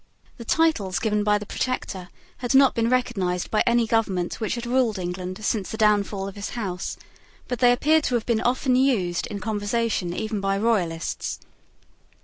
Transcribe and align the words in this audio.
The 0.37 0.45
titles 0.45 0.97
given 0.97 1.23
by 1.23 1.37
the 1.37 1.45
Protector 1.45 2.09
had 2.37 2.55
not 2.55 2.73
been 2.73 2.89
recognised 2.89 3.51
by 3.51 3.61
any 3.67 3.85
government 3.85 4.41
which 4.41 4.55
had 4.55 4.65
ruled 4.65 4.97
England 4.97 5.45
since 5.45 5.69
the 5.69 5.77
downfall 5.77 6.27
of 6.27 6.33
his 6.33 6.49
house; 6.57 6.97
but 7.47 7.59
they 7.59 7.71
appear 7.71 8.01
to 8.01 8.15
have 8.15 8.25
been 8.25 8.41
often 8.41 8.75
used 8.75 9.27
in 9.27 9.39
conversation 9.39 10.11
even 10.11 10.41
by 10.41 10.57
Royalists. 10.57 11.37